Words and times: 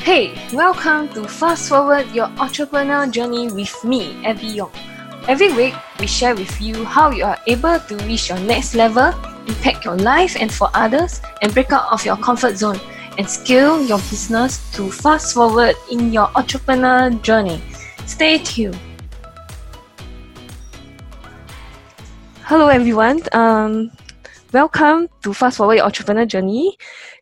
Hey, 0.00 0.32
welcome 0.54 1.10
to 1.10 1.28
Fast 1.28 1.68
Forward 1.68 2.08
Your 2.14 2.24
Entrepreneur 2.40 3.06
Journey 3.06 3.52
with 3.52 3.84
me, 3.84 4.16
Abby 4.24 4.46
Yong. 4.46 4.72
Every 5.28 5.52
week, 5.52 5.74
we 6.00 6.06
share 6.06 6.34
with 6.34 6.58
you 6.58 6.86
how 6.86 7.10
you 7.10 7.24
are 7.24 7.36
able 7.46 7.78
to 7.78 7.96
reach 8.08 8.30
your 8.30 8.38
next 8.40 8.74
level, 8.74 9.12
impact 9.46 9.84
your 9.84 9.98
life 9.98 10.40
and 10.40 10.50
for 10.50 10.70
others, 10.72 11.20
and 11.42 11.52
break 11.52 11.70
out 11.70 11.92
of 11.92 12.02
your 12.02 12.16
comfort 12.16 12.56
zone 12.56 12.80
and 13.18 13.28
scale 13.28 13.84
your 13.84 13.98
business 14.08 14.72
to 14.72 14.90
fast 14.90 15.34
forward 15.34 15.76
in 15.92 16.10
your 16.14 16.30
entrepreneur 16.34 17.10
journey. 17.20 17.60
Stay 18.06 18.38
tuned. 18.38 18.80
Hello, 22.44 22.68
everyone. 22.68 23.20
Um, 23.32 23.92
welcome 24.50 25.08
to 25.22 25.34
Fast 25.34 25.58
Forward 25.58 25.74
Your 25.76 25.84
Entrepreneur 25.84 26.24
Journey 26.24 26.78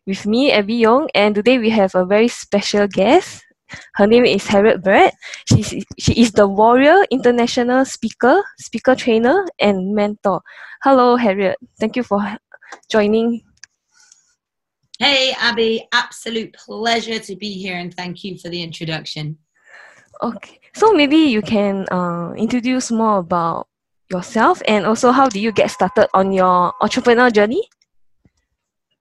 with 0.09 0.25
me, 0.25 0.51
Abby 0.51 0.73
Young, 0.73 1.07
and 1.13 1.35
today 1.35 1.59
we 1.59 1.69
have 1.69 1.93
a 1.93 2.03
very 2.03 2.27
special 2.27 2.87
guest. 2.87 3.45
Her 3.93 4.07
name 4.07 4.25
is 4.25 4.47
Harriet 4.47 4.81
Brett. 4.81 5.13
She's, 5.45 5.85
she 5.99 6.13
is 6.19 6.31
the 6.31 6.47
Warrior 6.47 7.05
International 7.11 7.85
Speaker, 7.85 8.41
Speaker 8.57 8.95
Trainer, 8.95 9.45
and 9.59 9.93
Mentor. 9.93 10.41
Hello, 10.83 11.15
Harriet. 11.15 11.57
Thank 11.79 11.95
you 11.95 12.01
for 12.01 12.19
joining. 12.89 13.43
Hey, 14.97 15.35
Abby. 15.37 15.87
Absolute 15.93 16.53
pleasure 16.53 17.19
to 17.19 17.35
be 17.35 17.51
here, 17.53 17.77
and 17.77 17.93
thank 17.93 18.23
you 18.23 18.39
for 18.39 18.49
the 18.49 18.63
introduction. 18.63 19.37
Okay, 20.23 20.59
so 20.73 20.91
maybe 20.91 21.17
you 21.17 21.43
can 21.43 21.85
uh, 21.91 22.33
introduce 22.33 22.89
more 22.89 23.19
about 23.19 23.67
yourself 24.09 24.59
and 24.67 24.87
also 24.87 25.11
how 25.11 25.29
do 25.29 25.39
you 25.39 25.51
get 25.51 25.69
started 25.69 26.09
on 26.15 26.33
your 26.33 26.73
entrepreneur 26.81 27.29
journey? 27.29 27.69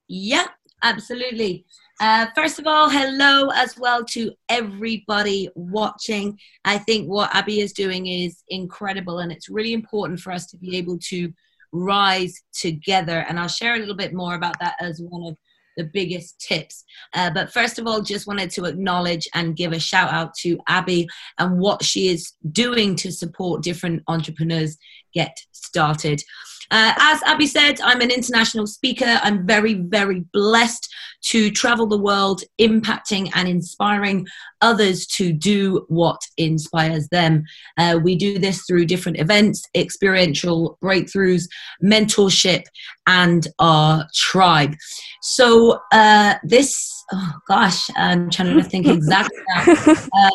Yeah, 0.06 0.46
absolutely. 0.82 1.64
Uh, 2.00 2.26
first 2.34 2.58
of 2.58 2.66
all, 2.66 2.88
hello 2.88 3.50
as 3.54 3.76
well 3.76 4.04
to 4.04 4.32
everybody 4.48 5.48
watching. 5.56 6.38
I 6.64 6.78
think 6.78 7.08
what 7.08 7.34
Abby 7.34 7.60
is 7.60 7.72
doing 7.72 8.06
is 8.06 8.44
incredible, 8.48 9.18
and 9.18 9.32
it's 9.32 9.48
really 9.48 9.72
important 9.72 10.20
for 10.20 10.32
us 10.32 10.46
to 10.46 10.56
be 10.56 10.76
able 10.76 10.98
to 11.08 11.32
rise 11.72 12.40
together. 12.52 13.24
And 13.28 13.38
I'll 13.38 13.48
share 13.48 13.74
a 13.74 13.78
little 13.78 13.96
bit 13.96 14.14
more 14.14 14.36
about 14.36 14.58
that 14.60 14.76
as 14.80 15.00
one 15.00 15.32
of 15.32 15.36
the 15.76 15.84
biggest 15.84 16.40
tips. 16.40 16.84
Uh, 17.14 17.30
but 17.30 17.52
first 17.52 17.78
of 17.78 17.86
all, 17.86 18.02
just 18.02 18.26
wanted 18.26 18.50
to 18.50 18.64
acknowledge 18.64 19.28
and 19.34 19.56
give 19.56 19.72
a 19.72 19.78
shout 19.80 20.12
out 20.12 20.34
to 20.34 20.58
Abby 20.68 21.08
and 21.38 21.58
what 21.58 21.82
she 21.84 22.08
is 22.08 22.32
doing 22.52 22.96
to 22.96 23.10
support 23.10 23.62
different 23.62 24.02
entrepreneurs 24.08 24.76
get 25.14 25.36
started. 25.52 26.22
Uh, 26.70 26.92
as 26.98 27.22
Abby 27.24 27.46
said, 27.46 27.80
I'm 27.80 28.00
an 28.00 28.10
international 28.10 28.66
speaker. 28.66 29.18
I'm 29.22 29.46
very, 29.46 29.74
very 29.74 30.20
blessed 30.32 30.92
to 31.20 31.50
travel 31.50 31.86
the 31.86 31.98
world, 31.98 32.42
impacting 32.60 33.30
and 33.34 33.48
inspiring 33.48 34.26
others 34.60 35.06
to 35.06 35.32
do 35.32 35.84
what 35.88 36.20
inspires 36.36 37.08
them. 37.08 37.44
Uh, 37.76 37.98
we 38.02 38.16
do 38.16 38.38
this 38.38 38.64
through 38.66 38.86
different 38.86 39.18
events, 39.18 39.64
experiential 39.74 40.78
breakthroughs, 40.82 41.48
mentorship, 41.82 42.64
and 43.06 43.48
our 43.58 44.06
tribe. 44.14 44.74
So, 45.22 45.80
uh, 45.92 46.34
this, 46.42 47.04
oh 47.12 47.32
gosh, 47.48 47.88
I'm 47.96 48.30
trying 48.30 48.56
to 48.56 48.62
think 48.62 48.86
exactly. 48.86 49.38
Uh, 50.14 50.30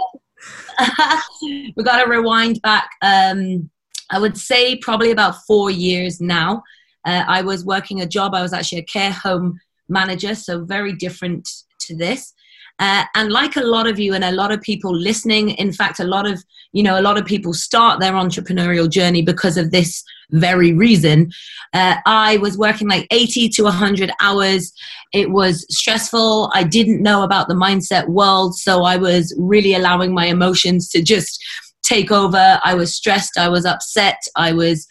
we 1.42 1.84
got 1.84 2.04
to 2.04 2.10
rewind 2.10 2.62
back. 2.62 2.90
Um, 3.02 3.70
I 4.14 4.20
would 4.20 4.38
say 4.38 4.76
probably 4.76 5.10
about 5.10 5.44
four 5.48 5.72
years 5.72 6.22
now. 6.22 6.62
Uh, 7.04 7.24
I 7.28 7.42
was 7.42 7.66
working 7.66 8.00
a 8.00 8.06
job. 8.06 8.36
I 8.36 8.44
was 8.44 8.54
actually 8.54 8.78
a 8.78 8.86
care 8.86 9.12
home 9.12 9.60
manager, 9.90 10.36
so 10.36 10.64
very 10.64 10.94
different 10.94 11.50
to 11.80 11.96
this. 11.96 12.32
Uh, 12.78 13.06
and 13.16 13.32
like 13.32 13.56
a 13.56 13.64
lot 13.64 13.88
of 13.88 14.00
you 14.00 14.14
and 14.14 14.24
a 14.24 14.32
lot 14.32 14.52
of 14.52 14.62
people 14.62 14.96
listening, 14.96 15.50
in 15.52 15.72
fact, 15.72 16.00
a 16.00 16.04
lot 16.04 16.28
of 16.28 16.44
you 16.74 16.84
know 16.84 17.00
a 17.00 17.02
lot 17.02 17.18
of 17.18 17.26
people 17.26 17.54
start 17.54 18.00
their 18.00 18.14
entrepreneurial 18.14 18.90
journey 18.90 19.24
because 19.24 19.58
of 19.58 19.72
this 19.72 20.04
very 20.32 20.74
reason. 20.74 21.32
Uh, 21.74 21.96
I 22.06 22.38
was 22.38 22.58
working 22.58 22.88
like 22.88 23.08
80 23.12 23.50
to 23.50 23.64
100 23.64 24.12
hours. 24.22 24.74
It 25.12 25.32
was 25.32 25.66
stressful. 25.70 26.52
I 26.54 26.64
didn't 26.64 27.02
know 27.02 27.24
about 27.24 27.48
the 27.48 27.56
mindset 27.56 28.08
world, 28.10 28.56
so 28.56 28.84
I 28.84 28.98
was 28.98 29.36
really 29.38 29.74
allowing 29.74 30.14
my 30.14 30.26
emotions 30.26 30.90
to 30.90 31.02
just 31.02 31.44
take 31.84 32.12
over. 32.12 32.60
I 32.64 32.74
was 32.74 32.96
stressed. 32.96 33.38
I 33.38 33.50
was 33.50 33.66
upset. 33.66 34.22
I 34.36 34.54
was. 34.54 34.88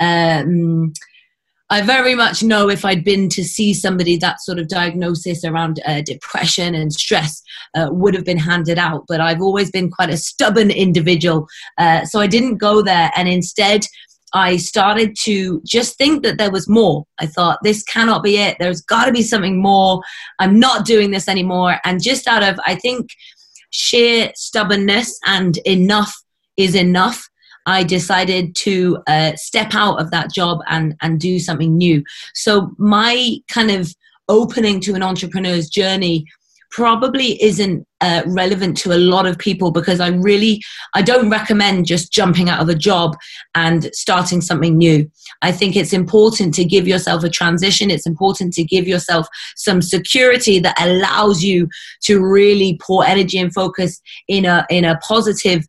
Um, 0.00 0.92
I 1.68 1.80
very 1.82 2.14
much 2.14 2.44
know 2.44 2.68
if 2.68 2.84
I'd 2.84 3.02
been 3.02 3.28
to 3.30 3.42
see 3.42 3.74
somebody 3.74 4.16
that 4.18 4.40
sort 4.40 4.60
of 4.60 4.68
diagnosis 4.68 5.44
around 5.44 5.80
uh, 5.84 6.00
depression 6.00 6.76
and 6.76 6.92
stress 6.92 7.42
uh, 7.74 7.88
would 7.90 8.14
have 8.14 8.24
been 8.24 8.38
handed 8.38 8.78
out. 8.78 9.04
But 9.08 9.20
I've 9.20 9.42
always 9.42 9.72
been 9.72 9.90
quite 9.90 10.10
a 10.10 10.16
stubborn 10.16 10.70
individual. 10.70 11.48
Uh, 11.76 12.04
so 12.04 12.20
I 12.20 12.28
didn't 12.28 12.58
go 12.58 12.82
there. 12.82 13.10
And 13.16 13.28
instead, 13.28 13.84
I 14.32 14.58
started 14.58 15.16
to 15.22 15.60
just 15.66 15.98
think 15.98 16.22
that 16.22 16.38
there 16.38 16.52
was 16.52 16.68
more. 16.68 17.04
I 17.18 17.26
thought, 17.26 17.58
this 17.64 17.82
cannot 17.82 18.22
be 18.22 18.38
it. 18.38 18.56
There's 18.60 18.82
got 18.82 19.06
to 19.06 19.12
be 19.12 19.22
something 19.22 19.60
more. 19.60 20.02
I'm 20.38 20.60
not 20.60 20.84
doing 20.84 21.10
this 21.10 21.26
anymore. 21.26 21.78
And 21.84 22.02
just 22.02 22.28
out 22.28 22.44
of, 22.44 22.60
I 22.64 22.76
think, 22.76 23.08
sheer 23.70 24.30
stubbornness 24.36 25.18
and 25.26 25.56
enough 25.58 26.14
is 26.56 26.74
enough. 26.74 27.28
I 27.66 27.82
decided 27.82 28.54
to 28.56 29.02
uh, 29.08 29.32
step 29.34 29.74
out 29.74 30.00
of 30.00 30.10
that 30.12 30.32
job 30.32 30.60
and, 30.68 30.94
and 31.02 31.18
do 31.18 31.38
something 31.38 31.76
new. 31.76 32.04
So, 32.34 32.70
my 32.78 33.38
kind 33.48 33.70
of 33.70 33.92
opening 34.28 34.80
to 34.80 34.94
an 34.94 35.02
entrepreneur's 35.02 35.68
journey 35.68 36.26
probably 36.70 37.42
isn't 37.42 37.86
uh, 38.00 38.22
relevant 38.26 38.76
to 38.76 38.92
a 38.92 38.98
lot 38.98 39.24
of 39.24 39.38
people 39.38 39.70
because 39.70 40.00
i 40.00 40.08
really 40.08 40.60
i 40.94 41.00
don't 41.00 41.30
recommend 41.30 41.86
just 41.86 42.12
jumping 42.12 42.48
out 42.50 42.60
of 42.60 42.68
a 42.68 42.74
job 42.74 43.16
and 43.54 43.88
starting 43.94 44.40
something 44.40 44.76
new 44.76 45.10
i 45.42 45.50
think 45.50 45.76
it's 45.76 45.92
important 45.92 46.52
to 46.52 46.64
give 46.64 46.86
yourself 46.86 47.24
a 47.24 47.30
transition 47.30 47.90
it's 47.90 48.06
important 48.06 48.52
to 48.52 48.64
give 48.64 48.86
yourself 48.86 49.26
some 49.54 49.80
security 49.80 50.58
that 50.58 50.78
allows 50.80 51.42
you 51.42 51.68
to 52.02 52.20
really 52.22 52.78
pour 52.82 53.06
energy 53.06 53.38
and 53.38 53.54
focus 53.54 54.02
in 54.28 54.44
a 54.44 54.66
in 54.68 54.84
a 54.84 54.98
positive 54.98 55.64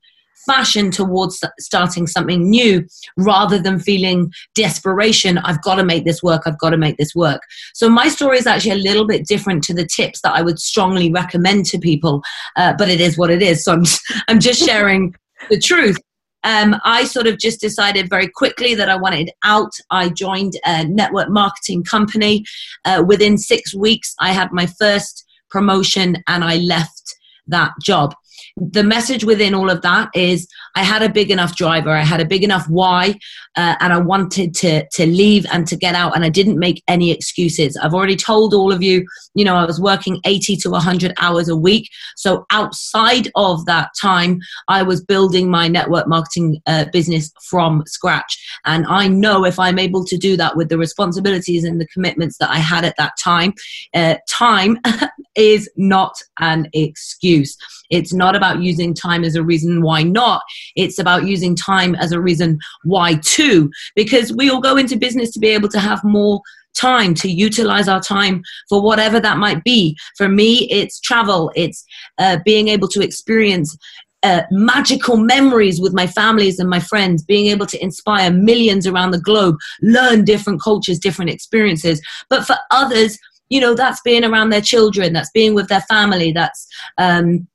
fashion 0.48 0.90
towards 0.90 1.44
starting 1.60 2.08
something 2.08 2.50
new 2.50 2.86
rather 3.18 3.60
than 3.60 3.80
feeling 3.80 4.32
desperation. 4.56 5.38
I've 5.40 5.62
got 5.62 5.76
to 5.76 5.84
make 5.84 6.06
this 6.06 6.24
work 6.24 6.44
i've 6.46 6.60
got 6.60 6.72
to 6.72 6.78
make 6.78 6.98
this 6.98 7.14
work. 7.14 7.42
So 7.74 7.90
my 7.90 8.08
story 8.08 8.38
is 8.38 8.48
actually 8.48 8.72
a 8.72 8.86
little 8.90 9.06
bit 9.06 9.28
different 9.28 9.64
to 9.66 9.74
the 9.74 9.86
tips 9.86 10.22
that 10.22 10.34
i 10.34 10.42
would 10.42 10.60
strongly 10.60 11.12
recommend 11.12 11.66
to 11.68 11.78
people 11.78 12.24
uh, 12.56 12.74
but 12.78 12.90
it 12.90 13.02
is 13.02 13.18
what 13.18 13.30
it 13.30 13.42
is. 13.42 13.64
So 13.64 13.74
i'm, 13.74 13.84
I'm 14.28 14.40
just 14.40 14.66
sharing 14.66 15.14
the 15.50 15.60
truth. 15.60 15.98
Um, 16.44 16.78
I 16.86 17.04
sort 17.04 17.28
of 17.28 17.40
just 17.40 17.60
decided 17.60 18.10
very 18.10 18.30
quickly 18.30 18.74
that 18.76 18.90
I 18.90 18.96
wanted 18.96 19.32
out. 19.44 19.72
I 19.90 20.10
joined 20.10 20.54
a 20.66 20.86
network 20.86 21.30
marketing 21.30 21.84
company. 21.84 22.46
Uh, 22.86 23.04
within 23.06 23.38
six 23.38 23.76
weeks, 23.76 24.16
I 24.20 24.32
had 24.32 24.52
my 24.52 24.68
first 24.80 25.26
promotion 25.50 26.24
and 26.28 26.44
I 26.44 26.58
left 26.58 27.16
that 27.48 27.72
job 27.84 28.14
the 28.60 28.84
message 28.84 29.24
within 29.24 29.54
all 29.54 29.70
of 29.70 29.82
that 29.84 30.10
is 30.16 30.48
I 30.76 30.84
had 30.84 31.04
a 31.04 31.10
big 31.10 31.30
enough 31.30 31.56
driver, 31.56 31.92
I 31.92 32.04
had 32.04 32.20
a 32.20 32.26
big 32.26 32.44
enough 32.44 32.68
why, 32.68 33.16
uh, 33.56 33.76
and 33.80 33.94
I 33.94 34.00
wanted 34.00 34.56
to 34.56 34.88
to 34.94 35.06
leave 35.06 35.46
and 35.52 35.68
to 35.68 35.76
get 35.76 35.96
out, 35.96 36.16
and 36.16 36.26
I 36.26 36.30
didn't 36.30 36.58
make 36.58 36.84
any 36.88 37.12
excuses. 37.12 37.78
I've 37.78 37.94
already 37.94 38.16
told 38.16 38.54
all 38.54 38.72
of 38.72 38.82
you, 38.82 39.06
you 39.36 39.46
know, 39.46 39.56
I 39.56 39.66
was 39.66 39.80
working 39.80 40.20
80 40.26 40.58
to 40.58 40.70
100 40.72 41.14
hours 41.20 41.50
a 41.50 41.56
week. 41.56 41.90
So 42.16 42.46
outside 42.52 43.30
of 43.36 43.66
that 43.66 43.90
time, 44.00 44.40
I 44.68 44.84
was 44.84 45.04
building 45.04 45.50
my 45.50 45.68
network 45.68 46.08
marketing 46.08 46.60
uh, 46.66 46.86
business 46.92 47.32
from 47.50 47.84
scratch, 47.86 48.38
and 48.66 48.86
I 48.88 49.08
know 49.08 49.46
if 49.46 49.60
I'm 49.60 49.78
able 49.78 50.04
to 50.06 50.18
do 50.18 50.36
that 50.38 50.58
with 50.58 50.70
the 50.70 50.78
responsibilities 50.78 51.64
and 51.64 51.80
the 51.80 51.88
commitments 51.88 52.38
that 52.40 52.50
I 52.50 52.58
had 52.58 52.86
at 52.86 52.96
that 52.98 53.14
time, 53.24 53.54
uh, 53.94 54.16
time 54.28 54.80
is 55.38 55.70
not 55.78 56.14
an 56.40 56.68
excuse. 56.74 57.56
It's 57.90 58.14
not 58.14 58.36
about 58.36 58.62
using 58.62 58.94
time 58.94 59.24
as 59.24 59.36
a 59.36 59.44
reason 59.44 59.82
why 59.82 60.04
not. 60.04 60.42
It's 60.76 61.00
about 61.00 61.26
using 61.26 61.56
time 61.56 61.96
as 61.96 62.12
a 62.12 62.20
reason 62.20 62.60
why 62.84 63.16
to, 63.24 63.72
because 63.96 64.34
we 64.34 64.50
all 64.50 64.62
go 64.62 64.76
into 64.76 64.98
business 64.98 65.32
to 65.32 65.40
be 65.40 65.48
able 65.50 65.70
to 65.70 65.80
have 65.80 66.04
more 66.04 66.42
time 66.76 67.14
to 67.16 67.30
utilize 67.30 67.88
our 67.88 68.02
time 68.02 68.44
for 68.70 68.82
whatever 68.82 69.20
that 69.20 69.38
might 69.38 69.64
be. 69.64 69.98
For 70.16 70.28
me, 70.28 70.70
it's 70.70 71.00
travel, 71.00 71.52
it's 71.56 71.84
uh, 72.18 72.38
being 72.46 72.68
able 72.68 72.88
to 72.90 73.02
experience 73.02 73.78
uh, 74.24 74.42
magical 74.52 75.18
memories 75.18 75.80
with 75.80 75.94
my 75.94 76.08
families 76.08 76.60
and 76.60 76.70
my 76.70 76.80
friends, 76.80 77.24
being 77.24 77.48
able 77.48 77.66
to 77.68 77.82
inspire 77.82 78.32
millions 78.32 78.88
around 78.88 79.12
the 79.12 79.22
globe, 79.22 79.56
learn 79.82 80.26
different 80.26 80.62
cultures, 80.62 81.00
different 81.00 81.32
experiences. 81.32 82.02
But 82.30 82.46
for 82.46 82.56
others, 82.72 83.18
you 83.50 83.60
know, 83.60 83.74
that's 83.74 84.02
being 84.02 84.24
around 84.24 84.50
their 84.50 84.62
children, 84.62 85.14
that's 85.14 85.32
being 85.32 85.54
with 85.54 85.68
their 85.68 85.82
family, 85.82 86.32
that's 86.32 86.68
um, 86.98 87.48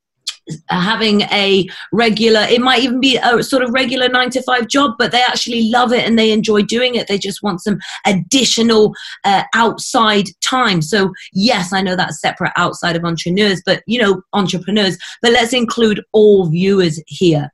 having 0.69 1.21
a 1.21 1.65
regular 1.93 2.41
it 2.41 2.59
might 2.59 2.83
even 2.83 2.99
be 2.99 3.17
a 3.17 3.41
sort 3.41 3.63
of 3.63 3.71
regular 3.73 4.09
9 4.09 4.29
to 4.29 4.41
5 4.41 4.67
job 4.67 4.91
but 4.99 5.11
they 5.11 5.21
actually 5.21 5.69
love 5.69 5.93
it 5.93 6.05
and 6.05 6.19
they 6.19 6.31
enjoy 6.31 6.61
doing 6.61 6.95
it. 6.95 7.07
They 7.07 7.17
just 7.17 7.43
want 7.43 7.61
some 7.61 7.79
additional 8.05 8.93
uh, 9.23 9.43
outside 9.55 10.25
time. 10.41 10.81
So 10.81 11.13
yes 11.31 11.71
i 11.71 11.81
know 11.81 11.95
that's 11.95 12.19
separate 12.19 12.51
outside 12.57 12.95
of 12.95 13.05
entrepreneurs 13.05 13.61
but 13.65 13.83
you 13.87 14.01
know 14.01 14.21
entrepreneurs 14.33 14.97
but 15.21 15.31
let's 15.31 15.53
include 15.53 16.03
all 16.11 16.47
viewers 16.49 17.01
here 17.07 17.52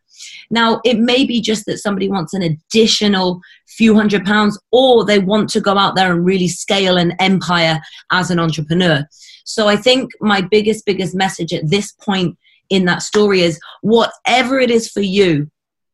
now, 0.50 0.82
it 0.84 0.98
may 0.98 1.26
be 1.26 1.42
just 1.42 1.66
that 1.66 1.78
somebody 1.78 2.10
wants 2.10 2.34
an 2.34 2.42
additional 2.42 3.40
few 3.68 3.96
hundred 3.96 4.26
pounds, 4.26 4.60
or 4.72 5.06
they 5.06 5.20
want 5.20 5.50
to 5.50 5.62
go 5.62 5.78
out 5.78 5.96
there 5.96 6.12
and 6.12 6.26
really 6.26 6.48
scale 6.48 6.98
an 6.98 7.14
empire 7.20 7.80
as 8.12 8.32
an 8.32 8.40
entrepreneur. 8.40 9.06
So 9.46 9.68
I 9.68 9.76
think 9.76 10.12
my 10.22 10.42
biggest, 10.42 10.86
biggest 10.86 11.16
message 11.16 11.54
at 11.54 11.70
this 11.70 11.92
point 11.94 12.38
in 12.70 12.86
that 12.86 13.02
story 13.02 13.42
is 13.42 13.60
whatever 13.82 14.60
it 14.60 14.72
is 14.72 14.90
for 14.90 15.02
you, 15.02 15.50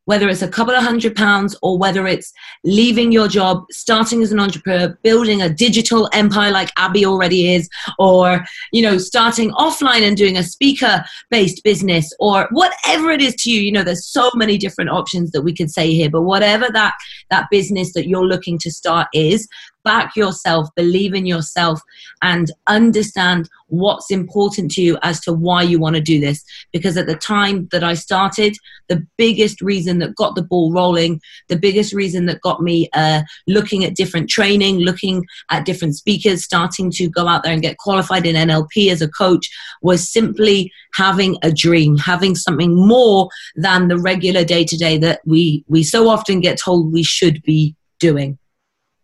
whether 0.06 0.30
it's 0.30 0.42
a 0.42 0.48
couple 0.48 0.74
of 0.74 0.84
hundred 0.84 1.16
pounds 1.16 1.58
or 1.62 1.78
whether 1.78 2.08
it's 2.08 2.32
leaving 2.64 3.12
your 3.12 3.28
job, 3.28 3.66
starting 3.72 4.24
as 4.24 4.32
an 4.32 4.40
entrepreneur, 4.40 4.98
building 5.04 5.42
a 5.42 5.50
digital 5.50 6.10
empire 6.14 6.52
like 6.52 6.72
Abby 6.78 7.06
already 7.06 7.54
is, 7.54 7.70
or 8.00 8.46
you 8.72 8.82
know, 8.82 8.98
starting 8.98 9.52
offline 9.52 10.02
and 10.02 10.18
doing 10.18 10.38
a 10.38 10.44
speaker-based 10.44 11.64
business, 11.64 12.14
or 12.20 12.48
whatever 12.52 13.12
it 13.12 13.22
is 13.22 13.36
to 13.36 13.52
you. 13.52 13.62
You 13.62 13.72
know, 13.72 13.84
there's 13.84 14.06
so 14.06 14.32
many 14.36 14.58
different 14.58 14.90
options 14.90 15.32
that 15.32 15.42
we 15.42 15.54
could 15.54 15.72
say 15.72 15.92
here, 15.92 16.10
but 16.10 16.24
whatever 16.24 16.68
that 16.74 16.94
that 17.30 17.48
business 17.52 17.94
that 17.94 18.08
you're 18.08 18.26
looking 18.26 18.58
to 18.60 18.72
start 18.72 19.08
is, 19.14 19.48
back 19.86 20.16
yourself, 20.18 20.68
believe 20.76 21.14
in 21.14 21.26
yourself, 21.26 21.80
and 22.22 22.52
understand 22.68 23.48
what's 23.68 24.12
important 24.12 24.72
to 24.72 24.82
you 24.82 24.98
as 25.02 25.22
to 25.22 25.32
why 25.32 25.62
you 25.62 25.80
want 25.80 25.96
to 25.96 26.02
do 26.02 26.20
this. 26.20 26.44
Because 26.74 26.98
at 26.98 27.08
the 27.08 27.16
time 27.16 27.70
that 27.72 27.84
I 27.84 27.94
started, 27.94 28.58
the 28.90 29.06
biggest 29.18 29.62
reason 29.62 30.00
that 30.00 30.16
got 30.16 30.36
the 30.36 30.44
ball 30.44 30.74
rolling, 30.74 31.22
the 31.48 31.56
biggest 31.56 31.94
reason 31.94 32.26
that 32.26 32.42
got 32.42 32.62
me 32.62 32.90
uh, 32.94 33.22
looking 33.48 33.86
at 33.86 33.96
different 33.96 34.30
training, 34.30 34.80
looking 34.80 35.24
at 35.50 35.66
different 35.66 35.96
speakers, 35.96 36.44
starting 36.44 36.92
to 36.92 37.10
go 37.10 37.28
out 37.28 37.44
there 37.44 37.54
and 37.54 37.62
get 37.62 37.78
qualified 37.78 38.26
in 38.26 38.36
NLP 38.36 38.92
as 38.92 39.02
a 39.02 39.10
coach 39.10 39.48
was 39.82 40.12
simply 40.12 40.72
having 40.94 41.38
a 41.44 41.52
dream, 41.52 41.98
having 41.98 42.36
something 42.36 42.76
more 42.76 43.30
than 43.56 43.88
the 43.88 43.98
regular 43.98 44.44
day 44.44 44.66
to 44.66 44.78
day 44.78 44.98
that 44.98 45.22
we, 45.26 45.64
we 45.68 45.84
so 45.84 46.10
often 46.10 46.40
get 46.42 46.60
told 46.60 46.92
we 46.92 47.04
should 47.04 47.42
be 47.44 47.76
doing. 48.00 48.38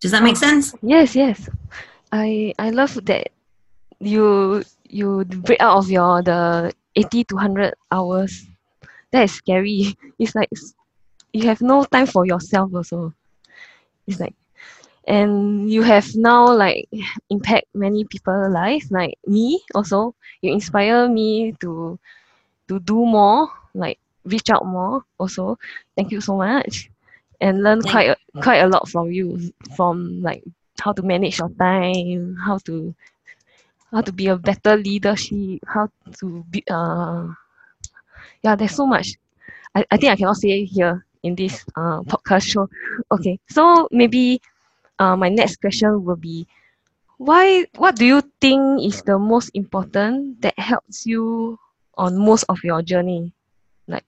Does 0.02 0.12
that 0.12 0.24
make 0.24 0.36
oh, 0.36 0.44
sense? 0.44 0.74
Yes, 0.82 1.16
yes. 1.16 1.50
I 2.12 2.54
I 2.60 2.72
love 2.72 2.98
that 3.06 3.30
you 4.00 4.64
you 4.90 5.24
break 5.26 5.62
out 5.62 5.78
of 5.78 5.90
your 5.90 6.22
the 6.22 6.74
80 6.96 7.24
to 7.26 7.36
100 7.36 7.74
hours. 7.92 8.46
That 9.12 9.24
is 9.24 9.34
scary. 9.34 9.96
It's 10.20 10.36
like 10.36 10.50
you 11.34 11.48
have 11.48 11.62
no 11.62 11.86
time 11.86 12.08
for 12.08 12.26
yourself 12.26 12.74
also. 12.74 13.14
It's 14.08 14.20
like 14.20 14.36
and 15.08 15.72
you 15.72 15.82
have 15.82 16.06
now 16.16 16.46
like 16.54 16.88
impact 17.30 17.66
many 17.74 18.06
people's 18.06 18.54
lives 18.54 18.92
like 18.92 19.18
me 19.26 19.60
also 19.74 20.14
you 20.42 20.54
inspire 20.54 21.10
me 21.10 21.54
to 21.60 21.98
to 22.68 22.80
do 22.80 23.06
more 23.06 23.50
like 23.74 23.98
reach 24.26 24.50
out 24.52 24.66
more 24.66 25.04
also 25.18 25.58
thank 25.96 26.12
you 26.12 26.22
so 26.22 26.38
much 26.38 26.91
and 27.42 27.64
learn 27.64 27.82
quite 27.82 28.10
a, 28.10 28.16
quite 28.42 28.60
a 28.60 28.68
lot 28.68 28.88
from 28.88 29.12
you 29.12 29.52
from 29.76 30.22
like 30.22 30.44
how 30.80 30.94
to 30.94 31.02
manage 31.02 31.40
your 31.40 31.50
time 31.60 32.36
how 32.46 32.58
to 32.60 32.94
how 33.92 34.02
to 34.02 34.12
be 34.12 34.28
a 34.28 34.38
better 34.38 34.78
leadership 34.78 35.60
how 35.68 35.90
to 36.14 36.46
be 36.50 36.64
uh 36.70 37.28
yeah 38.44 38.56
there's 38.56 38.76
so 38.76 38.86
much. 38.86 39.18
I, 39.76 39.86
I 39.92 39.98
think 39.98 40.12
I 40.12 40.16
cannot 40.16 40.38
say 40.38 40.66
here 40.66 41.06
in 41.24 41.36
this 41.36 41.64
uh, 41.76 42.02
podcast 42.02 42.44
show. 42.44 42.70
Okay 43.12 43.40
so 43.50 43.88
maybe 43.92 44.42
uh, 45.00 45.16
my 45.16 45.30
next 45.30 45.62
question 45.62 46.04
will 46.04 46.16
be 46.16 46.48
why 47.18 47.66
what 47.78 47.96
do 47.96 48.06
you 48.06 48.22
think 48.42 48.82
is 48.82 49.02
the 49.04 49.18
most 49.18 49.52
important 49.54 50.42
that 50.42 50.58
helps 50.58 51.06
you 51.06 51.58
on 51.98 52.18
most 52.18 52.44
of 52.50 52.58
your 52.64 52.82
journey? 52.82 53.34
Like 53.88 54.06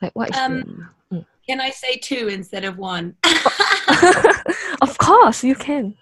like 0.00 0.12
what 0.16 0.30
is 0.30 0.36
um, 0.36 0.56
the, 0.56 0.88
can 1.46 1.60
I 1.60 1.70
say 1.70 1.96
two 1.96 2.28
instead 2.28 2.64
of 2.64 2.78
one? 2.78 3.16
of 4.82 4.98
course, 4.98 5.44
you 5.44 5.54
can. 5.54 5.94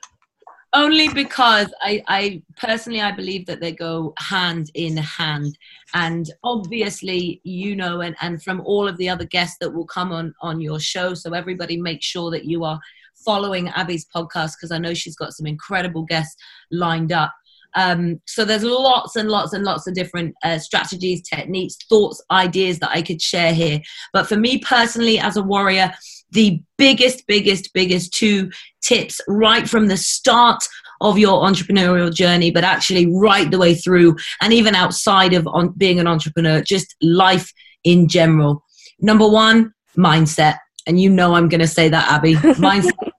Only 0.74 1.08
because 1.12 1.72
I, 1.82 2.02
I 2.08 2.42
personally 2.56 3.02
I 3.02 3.12
believe 3.12 3.44
that 3.44 3.60
they 3.60 3.72
go 3.72 4.14
hand 4.18 4.70
in 4.72 4.96
hand, 4.96 5.58
and 5.92 6.30
obviously 6.44 7.42
you 7.44 7.76
know, 7.76 8.00
and, 8.00 8.16
and 8.22 8.42
from 8.42 8.62
all 8.62 8.88
of 8.88 8.96
the 8.96 9.08
other 9.08 9.26
guests 9.26 9.58
that 9.60 9.70
will 9.70 9.84
come 9.86 10.12
on 10.12 10.34
on 10.40 10.62
your 10.62 10.80
show, 10.80 11.12
so 11.12 11.34
everybody 11.34 11.76
make 11.76 12.02
sure 12.02 12.30
that 12.30 12.46
you 12.46 12.64
are 12.64 12.80
following 13.22 13.68
Abby's 13.68 14.06
podcast 14.06 14.52
because 14.56 14.72
I 14.72 14.78
know 14.78 14.94
she's 14.94 15.16
got 15.16 15.32
some 15.34 15.46
incredible 15.46 16.04
guests 16.04 16.36
lined 16.70 17.12
up. 17.12 17.34
Um, 17.74 18.20
so 18.26 18.44
there's 18.44 18.64
lots 18.64 19.16
and 19.16 19.28
lots 19.28 19.52
and 19.52 19.64
lots 19.64 19.86
of 19.86 19.94
different 19.94 20.34
uh, 20.42 20.58
strategies, 20.58 21.22
techniques, 21.22 21.76
thoughts, 21.88 22.22
ideas 22.30 22.78
that 22.80 22.90
I 22.90 23.02
could 23.02 23.20
share 23.20 23.54
here. 23.54 23.80
But 24.12 24.26
for 24.26 24.36
me 24.36 24.58
personally, 24.58 25.18
as 25.18 25.36
a 25.36 25.42
warrior, 25.42 25.92
the 26.30 26.62
biggest, 26.78 27.26
biggest, 27.26 27.72
biggest 27.72 28.12
two 28.12 28.50
tips 28.82 29.20
right 29.28 29.68
from 29.68 29.86
the 29.88 29.96
start 29.96 30.66
of 31.00 31.18
your 31.18 31.42
entrepreneurial 31.42 32.12
journey, 32.12 32.50
but 32.50 32.64
actually 32.64 33.06
right 33.12 33.50
the 33.50 33.58
way 33.58 33.74
through 33.74 34.16
and 34.40 34.52
even 34.52 34.74
outside 34.74 35.34
of 35.34 35.46
on, 35.48 35.70
being 35.76 35.98
an 36.00 36.06
entrepreneur, 36.06 36.62
just 36.62 36.94
life 37.02 37.52
in 37.84 38.08
general. 38.08 38.64
Number 39.00 39.28
one, 39.28 39.74
mindset. 39.96 40.56
And 40.86 41.00
you 41.00 41.10
know 41.10 41.34
I'm 41.34 41.48
going 41.48 41.60
to 41.60 41.66
say 41.66 41.88
that, 41.88 42.10
Abby. 42.10 42.34
Mindset. 42.34 43.10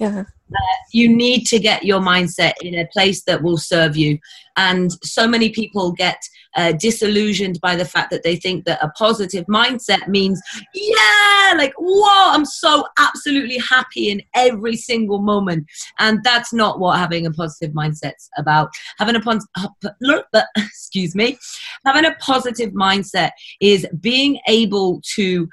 yeah 0.00 0.24
you 0.92 1.08
need 1.08 1.46
to 1.46 1.58
get 1.58 1.84
your 1.84 2.00
mindset 2.00 2.52
in 2.62 2.74
a 2.74 2.86
place 2.86 3.22
that 3.24 3.42
will 3.42 3.56
serve 3.56 3.96
you. 3.96 4.18
And 4.56 4.92
so 5.02 5.26
many 5.26 5.50
people 5.50 5.92
get 5.92 6.18
uh, 6.54 6.72
disillusioned 6.72 7.60
by 7.60 7.76
the 7.76 7.84
fact 7.84 8.10
that 8.10 8.22
they 8.22 8.36
think 8.36 8.64
that 8.66 8.82
a 8.82 8.90
positive 8.90 9.46
mindset 9.46 10.06
means, 10.08 10.40
yeah, 10.74 11.54
like, 11.56 11.72
whoa, 11.78 12.32
I'm 12.32 12.44
so 12.44 12.84
absolutely 12.98 13.58
happy 13.58 14.10
in 14.10 14.22
every 14.34 14.76
single 14.76 15.20
moment. 15.20 15.66
And 15.98 16.22
that's 16.22 16.52
not 16.52 16.78
what 16.78 16.98
having 16.98 17.26
a 17.26 17.30
positive 17.30 17.74
mindset's 17.74 18.28
about. 18.36 18.70
Having 18.98 19.16
a 19.16 19.20
positive, 19.20 19.48
excuse 20.56 21.14
me, 21.14 21.38
having 21.86 22.04
a 22.04 22.14
positive 22.16 22.72
mindset 22.72 23.30
is 23.60 23.86
being 24.00 24.38
able 24.46 25.00
to 25.14 25.48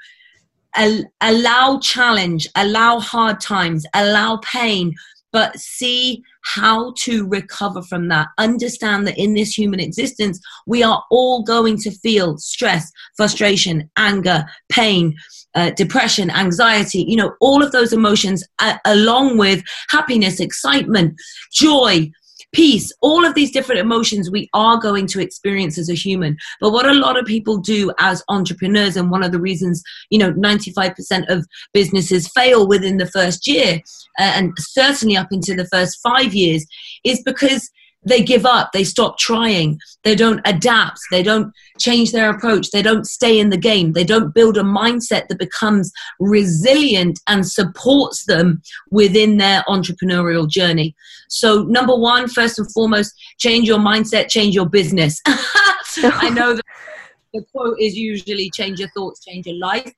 allow 0.76 1.78
challenge, 1.80 2.48
allow 2.54 3.00
hard 3.00 3.40
times, 3.40 3.84
allow 3.94 4.38
pain, 4.38 4.94
but 5.32 5.56
see 5.58 6.22
how 6.42 6.92
to 6.96 7.26
recover 7.28 7.82
from 7.82 8.08
that. 8.08 8.28
Understand 8.38 9.06
that 9.06 9.18
in 9.18 9.34
this 9.34 9.56
human 9.56 9.80
existence, 9.80 10.40
we 10.66 10.82
are 10.82 11.02
all 11.10 11.42
going 11.42 11.76
to 11.78 11.90
feel 11.90 12.38
stress, 12.38 12.90
frustration, 13.16 13.90
anger, 13.96 14.44
pain, 14.70 15.14
uh, 15.54 15.70
depression, 15.70 16.30
anxiety, 16.30 17.04
you 17.06 17.16
know, 17.16 17.32
all 17.40 17.62
of 17.62 17.72
those 17.72 17.92
emotions, 17.92 18.44
uh, 18.60 18.76
along 18.84 19.36
with 19.36 19.62
happiness, 19.90 20.40
excitement, 20.40 21.14
joy, 21.52 22.10
peace, 22.52 22.92
all 23.00 23.24
of 23.24 23.34
these 23.34 23.50
different 23.50 23.80
emotions 23.80 24.30
we 24.30 24.48
are 24.54 24.78
going 24.78 25.06
to 25.06 25.20
experience 25.20 25.78
as 25.78 25.88
a 25.88 25.94
human. 25.94 26.36
But 26.60 26.72
what 26.72 26.86
a 26.86 26.94
lot 26.94 27.18
of 27.18 27.26
people 27.26 27.58
do 27.58 27.92
as 27.98 28.22
entrepreneurs, 28.28 28.96
and 28.96 29.10
one 29.10 29.22
of 29.22 29.32
the 29.32 29.40
reasons, 29.40 29.82
you 30.10 30.18
know, 30.18 30.32
95% 30.32 31.28
of 31.28 31.46
businesses 31.72 32.28
fail 32.28 32.66
within 32.66 32.96
the 32.96 33.06
first 33.06 33.46
year, 33.46 33.80
uh, 34.18 34.32
and 34.34 34.52
certainly 34.58 35.16
up 35.16 35.28
into 35.32 35.54
the 35.54 35.66
first 35.66 36.00
five 36.02 36.34
years, 36.34 36.66
is 37.04 37.22
because 37.22 37.70
they 38.02 38.22
give 38.22 38.46
up, 38.46 38.70
they 38.72 38.84
stop 38.84 39.18
trying, 39.18 39.78
they 40.04 40.14
don't 40.14 40.40
adapt, 40.44 41.00
they 41.10 41.22
don't 41.22 41.52
change 41.78 42.12
their 42.12 42.30
approach, 42.30 42.70
they 42.70 42.82
don't 42.82 43.06
stay 43.06 43.38
in 43.38 43.50
the 43.50 43.56
game, 43.56 43.92
they 43.92 44.04
don't 44.04 44.34
build 44.34 44.56
a 44.56 44.62
mindset 44.62 45.28
that 45.28 45.38
becomes 45.38 45.92
resilient 46.18 47.20
and 47.26 47.46
supports 47.46 48.24
them 48.24 48.62
within 48.90 49.36
their 49.36 49.62
entrepreneurial 49.68 50.48
journey. 50.48 50.94
So, 51.28 51.62
number 51.64 51.94
one, 51.94 52.28
first 52.28 52.58
and 52.58 52.70
foremost, 52.72 53.14
change 53.38 53.68
your 53.68 53.78
mindset, 53.78 54.28
change 54.28 54.54
your 54.54 54.68
business. 54.68 55.20
I 55.26 56.30
know 56.30 56.54
that 56.54 56.64
the 57.34 57.44
quote 57.52 57.78
is 57.78 57.96
usually 57.96 58.50
change 58.50 58.80
your 58.80 58.90
thoughts, 58.90 59.24
change 59.24 59.46
your 59.46 59.56
life. 59.56 59.92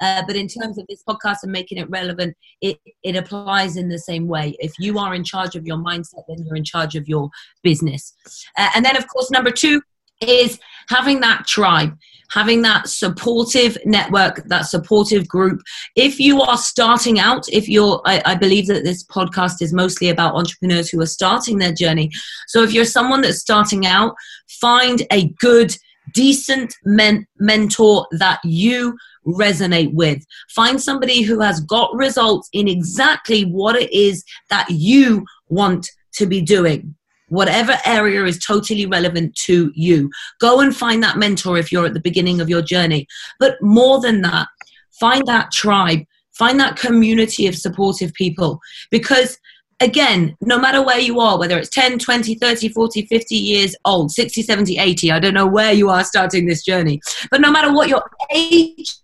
Uh, 0.00 0.22
but 0.26 0.36
in 0.36 0.48
terms 0.48 0.78
of 0.78 0.86
this 0.88 1.02
podcast 1.08 1.38
and 1.42 1.52
making 1.52 1.78
it 1.78 1.88
relevant, 1.90 2.36
it, 2.60 2.78
it 3.02 3.16
applies 3.16 3.76
in 3.76 3.88
the 3.88 3.98
same 3.98 4.26
way. 4.26 4.56
If 4.58 4.72
you 4.78 4.98
are 4.98 5.14
in 5.14 5.24
charge 5.24 5.56
of 5.56 5.66
your 5.66 5.78
mindset, 5.78 6.22
then 6.28 6.44
you're 6.44 6.56
in 6.56 6.64
charge 6.64 6.96
of 6.96 7.08
your 7.08 7.30
business. 7.62 8.14
Uh, 8.58 8.70
and 8.74 8.84
then, 8.84 8.96
of 8.96 9.06
course, 9.08 9.30
number 9.30 9.50
two 9.50 9.80
is 10.20 10.58
having 10.88 11.20
that 11.20 11.46
tribe 11.46 11.96
having 12.34 12.62
that 12.62 12.88
supportive 12.88 13.78
network, 13.84 14.42
that 14.48 14.62
supportive 14.62 15.28
group. 15.28 15.60
If 15.94 16.18
you 16.18 16.42
are 16.42 16.56
starting 16.56 17.18
out, 17.18 17.48
if 17.48 17.68
you're, 17.68 18.02
I, 18.04 18.22
I, 18.24 18.34
believe 18.34 18.66
that 18.66 18.84
this 18.84 19.04
podcast 19.04 19.62
is 19.62 19.72
mostly 19.72 20.08
about 20.08 20.34
entrepreneurs 20.34 20.90
who 20.90 21.00
are 21.00 21.06
starting 21.06 21.58
their 21.58 21.72
journey. 21.72 22.10
So 22.48 22.62
if 22.62 22.72
you're 22.72 22.84
someone 22.84 23.20
that's 23.20 23.40
starting 23.40 23.86
out, 23.86 24.14
find 24.60 25.06
a 25.12 25.28
good 25.38 25.76
decent 26.12 26.74
men- 26.84 27.26
mentor 27.38 28.06
that 28.18 28.40
you 28.44 28.96
resonate 29.26 29.92
with. 29.92 30.24
Find 30.50 30.80
somebody 30.80 31.22
who 31.22 31.40
has 31.40 31.60
got 31.60 31.94
results 31.94 32.48
in 32.52 32.68
exactly 32.68 33.42
what 33.42 33.76
it 33.76 33.92
is 33.92 34.24
that 34.50 34.68
you 34.70 35.24
want 35.48 35.88
to 36.14 36.26
be 36.26 36.40
doing. 36.40 36.94
Whatever 37.28 37.78
area 37.84 38.24
is 38.24 38.38
totally 38.38 38.86
relevant 38.86 39.34
to 39.46 39.72
you. 39.74 40.10
Go 40.40 40.60
and 40.60 40.76
find 40.76 41.02
that 41.02 41.18
mentor 41.18 41.58
if 41.58 41.72
you're 41.72 41.86
at 41.86 41.94
the 41.94 42.00
beginning 42.00 42.40
of 42.40 42.48
your 42.48 42.62
journey. 42.62 43.06
But 43.40 43.60
more 43.60 44.00
than 44.00 44.22
that, 44.22 44.48
find 44.92 45.26
that 45.26 45.50
tribe, 45.50 46.00
find 46.32 46.60
that 46.60 46.76
community 46.76 47.46
of 47.46 47.56
supportive 47.56 48.12
people 48.14 48.60
because 48.90 49.38
again, 49.80 50.36
no 50.40 50.58
matter 50.58 50.82
where 50.82 50.98
you 50.98 51.20
are, 51.20 51.38
whether 51.38 51.58
it's 51.58 51.70
10, 51.70 51.98
20, 51.98 52.36
30, 52.36 52.68
40, 52.68 53.06
50 53.06 53.34
years 53.34 53.76
old, 53.84 54.10
60, 54.10 54.42
70, 54.42 54.78
80, 54.78 55.12
I 55.12 55.18
don't 55.18 55.34
know 55.34 55.46
where 55.46 55.72
you 55.72 55.90
are 55.90 56.04
starting 56.04 56.46
this 56.46 56.64
journey, 56.64 57.00
but 57.30 57.40
no 57.40 57.50
matter 57.50 57.72
what 57.72 57.88
your 57.88 58.02
age 58.32 58.94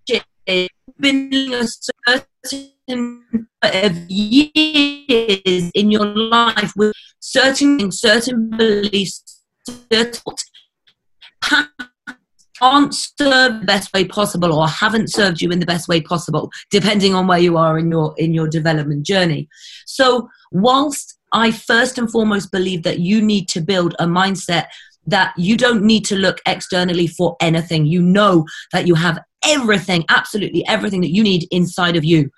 is, 0.46 0.68
been 0.98 1.32
a 1.54 1.66
certain 2.44 3.48
of 3.62 3.96
years 4.10 5.70
in 5.74 5.90
your 5.90 6.06
life 6.06 6.72
with 6.76 6.92
certain 7.20 7.90
certain 7.90 8.50
beliefs, 8.50 9.42
certain 9.90 10.20
can't 12.60 12.94
serve 12.94 13.60
the 13.60 13.66
best 13.66 13.92
way 13.92 14.04
possible 14.04 14.52
or 14.52 14.68
haven't 14.68 15.12
served 15.12 15.40
you 15.40 15.50
in 15.50 15.60
the 15.60 15.66
best 15.66 15.88
way 15.88 16.00
possible 16.00 16.50
depending 16.70 17.14
on 17.14 17.26
where 17.26 17.38
you 17.38 17.56
are 17.56 17.78
in 17.78 17.90
your 17.90 18.14
in 18.18 18.34
your 18.34 18.48
development 18.48 19.04
journey. 19.04 19.48
So 19.86 20.28
whilst 20.52 21.16
i 21.32 21.50
first 21.50 21.96
and 21.96 22.10
foremost 22.10 22.50
believe 22.50 22.82
that 22.82 22.98
you 22.98 23.22
need 23.22 23.48
to 23.48 23.60
build 23.60 23.94
a 24.00 24.04
mindset 24.04 24.66
that 25.06 25.32
you 25.36 25.56
don't 25.56 25.82
need 25.82 26.04
to 26.04 26.16
look 26.16 26.40
externally 26.44 27.06
for 27.06 27.36
anything 27.40 27.86
you 27.86 28.02
know 28.02 28.44
that 28.72 28.86
you 28.86 28.94
have 28.94 29.18
everything 29.44 30.04
absolutely 30.08 30.66
everything 30.66 31.00
that 31.00 31.14
you 31.14 31.22
need 31.22 31.46
inside 31.50 31.96
of 31.96 32.04
you. 32.04 32.30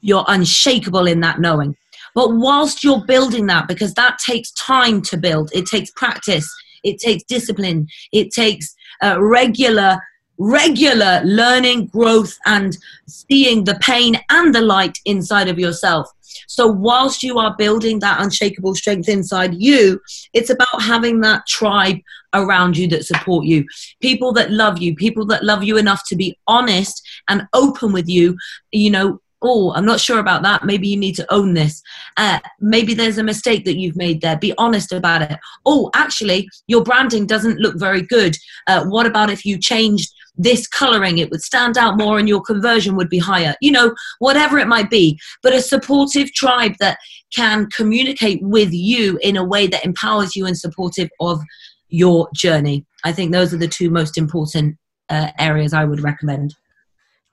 You're 0.00 0.24
unshakable 0.28 1.06
in 1.06 1.20
that 1.20 1.40
knowing. 1.40 1.76
But 2.14 2.34
whilst 2.34 2.84
you're 2.84 3.04
building 3.06 3.46
that 3.46 3.66
because 3.66 3.94
that 3.94 4.18
takes 4.18 4.52
time 4.52 5.00
to 5.02 5.16
build 5.16 5.50
it 5.52 5.66
takes 5.66 5.90
practice 5.96 6.48
it 6.84 6.98
takes 6.98 7.24
discipline 7.24 7.86
it 8.12 8.30
takes 8.30 8.74
uh, 9.02 9.20
regular 9.20 9.98
regular 10.38 11.20
learning 11.24 11.86
growth 11.86 12.36
and 12.46 12.76
seeing 13.06 13.62
the 13.64 13.76
pain 13.76 14.20
and 14.30 14.54
the 14.54 14.60
light 14.60 14.98
inside 15.04 15.48
of 15.48 15.60
yourself. 15.60 16.10
So 16.48 16.66
whilst 16.66 17.22
you 17.22 17.38
are 17.38 17.54
building 17.56 18.00
that 18.00 18.20
unshakable 18.20 18.74
strength 18.74 19.08
inside 19.08 19.54
you 19.54 20.00
it's 20.32 20.50
about 20.50 20.82
having 20.82 21.20
that 21.20 21.46
tribe 21.46 21.98
around 22.34 22.76
you 22.76 22.88
that 22.88 23.06
support 23.06 23.46
you. 23.46 23.64
People 24.00 24.32
that 24.32 24.50
love 24.50 24.78
you 24.78 24.96
people 24.96 25.24
that 25.26 25.44
love 25.44 25.62
you 25.62 25.76
enough 25.76 26.02
to 26.08 26.16
be 26.16 26.36
honest 26.48 27.06
and 27.28 27.46
open 27.52 27.92
with 27.92 28.08
you 28.08 28.36
you 28.72 28.90
know 28.90 29.20
oh, 29.44 29.72
I'm 29.74 29.84
not 29.84 30.00
sure 30.00 30.18
about 30.18 30.42
that. 30.42 30.64
Maybe 30.64 30.88
you 30.88 30.96
need 30.96 31.14
to 31.16 31.32
own 31.32 31.54
this. 31.54 31.82
Uh, 32.16 32.40
maybe 32.60 32.94
there's 32.94 33.18
a 33.18 33.22
mistake 33.22 33.64
that 33.66 33.76
you've 33.76 33.96
made 33.96 34.22
there. 34.22 34.38
Be 34.38 34.54
honest 34.58 34.90
about 34.90 35.22
it. 35.22 35.38
Oh, 35.66 35.90
actually, 35.94 36.48
your 36.66 36.82
branding 36.82 37.26
doesn't 37.26 37.60
look 37.60 37.78
very 37.78 38.02
good. 38.02 38.36
Uh, 38.66 38.84
what 38.86 39.06
about 39.06 39.30
if 39.30 39.44
you 39.44 39.58
changed 39.58 40.12
this 40.36 40.66
coloring? 40.66 41.18
It 41.18 41.30
would 41.30 41.42
stand 41.42 41.76
out 41.76 41.98
more 41.98 42.18
and 42.18 42.28
your 42.28 42.40
conversion 42.40 42.96
would 42.96 43.10
be 43.10 43.18
higher. 43.18 43.54
You 43.60 43.72
know, 43.72 43.94
whatever 44.18 44.58
it 44.58 44.66
might 44.66 44.90
be. 44.90 45.20
But 45.42 45.52
a 45.52 45.60
supportive 45.60 46.32
tribe 46.32 46.74
that 46.80 46.98
can 47.36 47.66
communicate 47.70 48.40
with 48.42 48.72
you 48.72 49.18
in 49.22 49.36
a 49.36 49.44
way 49.44 49.66
that 49.66 49.84
empowers 49.84 50.34
you 50.34 50.46
and 50.46 50.58
supportive 50.58 51.10
of 51.20 51.40
your 51.88 52.28
journey. 52.34 52.86
I 53.04 53.12
think 53.12 53.30
those 53.30 53.52
are 53.52 53.58
the 53.58 53.68
two 53.68 53.90
most 53.90 54.16
important 54.16 54.78
uh, 55.10 55.30
areas 55.38 55.74
I 55.74 55.84
would 55.84 56.00
recommend. 56.00 56.54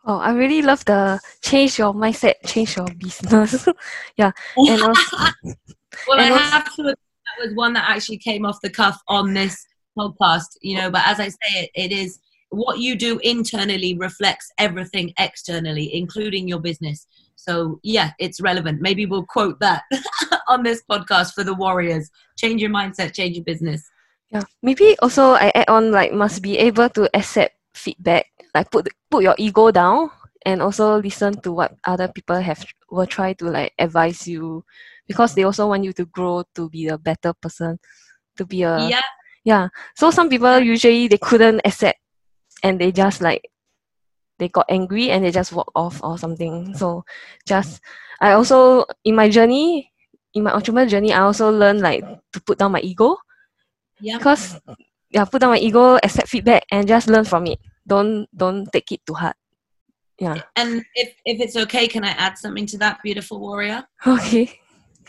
Oh, 0.05 0.17
I 0.17 0.31
really 0.33 0.61
love 0.61 0.83
the 0.85 1.19
change 1.41 1.77
your 1.77 1.93
mindset, 1.93 2.33
change 2.45 2.75
your 2.75 2.87
business. 2.97 3.67
yeah. 4.17 4.31
And 4.57 4.81
also, 4.81 5.17
well, 6.07 6.19
and 6.19 6.33
I 6.33 6.37
also, 6.37 6.43
have 6.51 6.75
to 6.75 6.83
that 6.83 7.45
was 7.45 7.55
one 7.55 7.73
that 7.73 7.89
actually 7.89 8.17
came 8.17 8.45
off 8.45 8.61
the 8.61 8.69
cuff 8.69 8.99
on 9.07 9.33
this 9.33 9.65
podcast, 9.97 10.57
you 10.61 10.77
know, 10.77 10.89
but 10.89 11.01
as 11.05 11.19
I 11.19 11.29
say 11.29 11.37
it, 11.53 11.69
it 11.75 11.91
is 11.91 12.19
what 12.49 12.79
you 12.79 12.95
do 12.95 13.19
internally 13.19 13.95
reflects 13.97 14.51
everything 14.57 15.13
externally, 15.19 15.93
including 15.95 16.47
your 16.47 16.59
business. 16.59 17.05
So 17.35 17.79
yeah, 17.83 18.11
it's 18.19 18.41
relevant. 18.41 18.81
Maybe 18.81 19.05
we'll 19.05 19.25
quote 19.25 19.59
that 19.59 19.83
on 20.47 20.63
this 20.63 20.83
podcast 20.89 21.33
for 21.33 21.43
the 21.43 21.53
warriors. 21.53 22.09
Change 22.37 22.61
your 22.61 22.71
mindset, 22.71 23.13
change 23.13 23.35
your 23.35 23.45
business. 23.45 23.87
Yeah. 24.31 24.43
Maybe 24.61 24.97
also 24.99 25.31
I 25.31 25.51
add 25.55 25.69
on 25.69 25.91
like 25.91 26.13
must 26.13 26.41
be 26.41 26.57
able 26.57 26.89
to 26.89 27.09
accept 27.15 27.55
feedback 27.73 28.27
like 28.53 28.71
put 28.71 28.89
put 29.09 29.23
your 29.23 29.35
ego 29.37 29.71
down 29.71 30.09
and 30.45 30.61
also 30.61 31.01
listen 31.01 31.39
to 31.41 31.51
what 31.51 31.75
other 31.85 32.07
people 32.07 32.39
have 32.39 32.65
will 32.89 33.05
try 33.05 33.33
to 33.33 33.45
like 33.45 33.73
advise 33.77 34.27
you. 34.27 34.63
Because 35.07 35.35
they 35.35 35.43
also 35.43 35.67
want 35.67 35.83
you 35.83 35.93
to 35.93 36.05
grow 36.05 36.43
to 36.55 36.69
be 36.69 36.87
a 36.87 36.97
better 36.97 37.33
person 37.33 37.79
to 38.37 38.45
be 38.45 38.63
a 38.63 38.87
yeah. 38.87 39.01
Yeah. 39.43 39.67
So 39.95 40.11
some 40.11 40.29
people 40.29 40.59
usually 40.59 41.07
they 41.07 41.17
couldn't 41.17 41.61
accept 41.65 41.99
and 42.63 42.79
they 42.79 42.91
just 42.91 43.21
like 43.21 43.49
they 44.39 44.49
got 44.49 44.65
angry 44.69 45.11
and 45.11 45.25
they 45.25 45.31
just 45.31 45.51
walk 45.51 45.71
off 45.75 46.01
or 46.03 46.17
something. 46.17 46.75
So 46.75 47.03
just 47.45 47.81
i 48.21 48.33
also 48.33 48.85
in 49.03 49.15
my 49.15 49.27
journey 49.29 49.91
in 50.35 50.43
my 50.43 50.53
entrepreneur 50.53 50.85
journey 50.85 51.11
i 51.11 51.21
also 51.21 51.49
learned 51.49 51.81
like 51.81 52.05
to 52.31 52.39
put 52.41 52.57
down 52.57 52.71
my 52.71 52.81
ego. 52.81 53.17
Yeah. 53.99 54.17
Because 54.17 54.59
yeah 55.09 55.25
put 55.25 55.41
down 55.41 55.51
my 55.51 55.59
ego 55.59 55.97
accept 55.97 56.29
feedback 56.29 56.63
and 56.71 56.87
just 56.87 57.09
learn 57.09 57.25
from 57.25 57.47
it 57.47 57.59
don't 57.91 58.27
don't 58.43 58.65
take 58.71 58.91
it 58.95 59.01
too 59.05 59.17
hard 59.23 59.35
yeah. 60.21 60.39
And 60.55 60.83
if 60.93 61.15
if 61.25 61.41
it's 61.41 61.57
okay 61.63 61.87
can 61.87 62.03
i 62.03 62.09
add 62.09 62.37
something 62.37 62.67
to 62.67 62.77
that 62.77 63.01
beautiful 63.03 63.39
warrior? 63.39 63.83
Okay. 64.07 64.59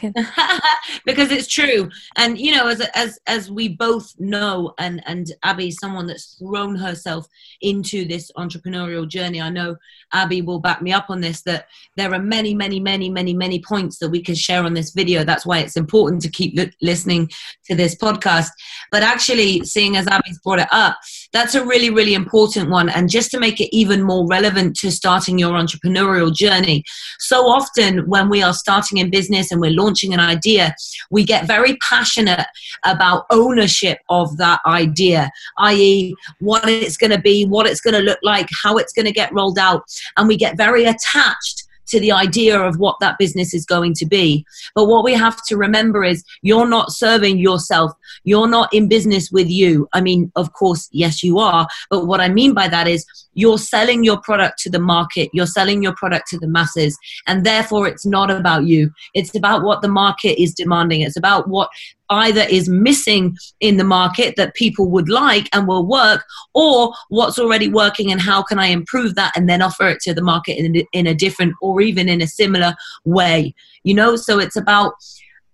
Because 1.04 1.30
it's 1.30 1.46
true. 1.46 1.88
And 2.16 2.36
you 2.36 2.50
know 2.52 2.66
as 2.66 2.80
as 2.94 3.20
as 3.28 3.50
we 3.50 3.68
both 3.68 4.12
know 4.18 4.74
and 4.78 5.00
and 5.06 5.30
abby's 5.44 5.78
someone 5.78 6.06
that's 6.08 6.34
thrown 6.40 6.74
herself 6.74 7.28
into 7.60 8.04
this 8.04 8.32
entrepreneurial 8.36 9.06
journey. 9.06 9.40
I 9.40 9.50
know 9.50 9.76
abby 10.12 10.42
will 10.42 10.58
back 10.58 10.82
me 10.82 10.92
up 10.92 11.08
on 11.08 11.20
this 11.20 11.42
that 11.42 11.66
there 11.96 12.12
are 12.12 12.18
many 12.36 12.52
many 12.52 12.80
many 12.80 13.08
many 13.10 13.32
many 13.32 13.60
points 13.62 13.98
that 13.98 14.10
we 14.10 14.22
can 14.22 14.34
share 14.34 14.64
on 14.64 14.74
this 14.74 14.90
video. 14.90 15.22
That's 15.22 15.46
why 15.46 15.58
it's 15.58 15.76
important 15.76 16.20
to 16.22 16.30
keep 16.30 16.58
listening 16.80 17.30
to 17.66 17.76
this 17.76 17.94
podcast. 17.94 18.50
But 18.90 19.04
actually 19.04 19.64
seeing 19.64 19.96
as 19.96 20.08
abby's 20.08 20.40
brought 20.40 20.58
it 20.60 20.72
up 20.72 20.96
that's 21.32 21.54
a 21.54 21.64
really 21.64 21.90
really 21.90 22.14
important 22.14 22.70
one 22.70 22.88
and 22.88 23.08
just 23.08 23.30
to 23.30 23.38
make 23.38 23.60
it 23.60 23.74
even 23.74 24.02
more 24.02 24.26
relevant 24.26 24.76
to 24.76 24.90
starting 24.90 25.38
your 25.38 25.52
entrepreneurial 25.52 26.34
journey 26.34 26.84
so 27.22 27.46
often 27.48 28.00
when 28.08 28.28
we 28.28 28.42
are 28.42 28.52
starting 28.52 28.98
in 28.98 29.08
business 29.08 29.52
and 29.52 29.60
we're 29.60 29.70
launching 29.70 30.12
an 30.12 30.20
idea, 30.20 30.74
we 31.10 31.24
get 31.24 31.46
very 31.46 31.76
passionate 31.76 32.46
about 32.84 33.26
ownership 33.30 33.98
of 34.08 34.36
that 34.38 34.60
idea, 34.66 35.30
i.e., 35.58 36.14
what 36.40 36.68
it's 36.68 36.96
going 36.96 37.12
to 37.12 37.20
be, 37.20 37.46
what 37.46 37.66
it's 37.66 37.80
going 37.80 37.94
to 37.94 38.00
look 38.00 38.18
like, 38.22 38.48
how 38.62 38.76
it's 38.76 38.92
going 38.92 39.06
to 39.06 39.12
get 39.12 39.32
rolled 39.32 39.58
out. 39.58 39.84
And 40.16 40.28
we 40.28 40.36
get 40.36 40.56
very 40.56 40.84
attached 40.84 41.61
to 41.88 42.00
the 42.00 42.12
idea 42.12 42.60
of 42.60 42.78
what 42.78 42.96
that 43.00 43.18
business 43.18 43.54
is 43.54 43.64
going 43.64 43.94
to 43.94 44.06
be. 44.06 44.44
But 44.74 44.86
what 44.86 45.04
we 45.04 45.14
have 45.14 45.44
to 45.46 45.56
remember 45.56 46.04
is 46.04 46.24
you're 46.42 46.68
not 46.68 46.92
serving 46.92 47.38
yourself. 47.38 47.92
You're 48.24 48.48
not 48.48 48.72
in 48.72 48.88
business 48.88 49.30
with 49.30 49.48
you. 49.48 49.88
I 49.92 50.00
mean, 50.00 50.32
of 50.36 50.52
course, 50.52 50.88
yes, 50.92 51.22
you 51.22 51.38
are. 51.38 51.66
But 51.90 52.06
what 52.06 52.20
I 52.20 52.28
mean 52.28 52.54
by 52.54 52.68
that 52.68 52.88
is 52.88 53.06
you're 53.34 53.58
selling 53.58 54.04
your 54.04 54.20
product 54.20 54.58
to 54.60 54.70
the 54.70 54.78
market. 54.78 55.30
You're 55.32 55.46
selling 55.46 55.82
your 55.82 55.94
product 55.94 56.28
to 56.28 56.38
the 56.38 56.48
masses. 56.48 56.98
And 57.26 57.44
therefore, 57.44 57.88
it's 57.88 58.06
not 58.06 58.30
about 58.30 58.64
you. 58.64 58.90
It's 59.14 59.34
about 59.34 59.62
what 59.62 59.82
the 59.82 59.88
market 59.88 60.40
is 60.40 60.54
demanding. 60.54 61.00
It's 61.00 61.16
about 61.16 61.48
what 61.48 61.70
either 62.12 62.42
is 62.42 62.68
missing 62.68 63.36
in 63.60 63.76
the 63.76 63.84
market 63.84 64.36
that 64.36 64.54
people 64.54 64.88
would 64.90 65.08
like 65.08 65.48
and 65.52 65.66
will 65.66 65.86
work, 65.86 66.24
or 66.54 66.92
what's 67.08 67.38
already 67.38 67.68
working 67.68 68.12
and 68.12 68.20
how 68.20 68.42
can 68.42 68.58
I 68.58 68.66
improve 68.66 69.14
that 69.14 69.32
and 69.36 69.48
then 69.48 69.62
offer 69.62 69.88
it 69.88 70.00
to 70.02 70.14
the 70.14 70.22
market 70.22 70.58
in, 70.58 70.86
in 70.92 71.06
a 71.06 71.14
different 71.14 71.54
or 71.60 71.80
even 71.80 72.08
in 72.08 72.20
a 72.20 72.26
similar 72.26 72.74
way. 73.04 73.54
You 73.82 73.94
know, 73.94 74.16
so 74.16 74.38
it's 74.38 74.56
about 74.56 74.94